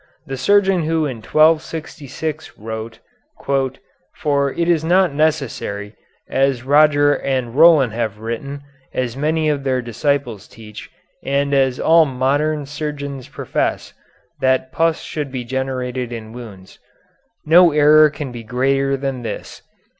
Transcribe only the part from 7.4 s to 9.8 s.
Roland have written, as many of their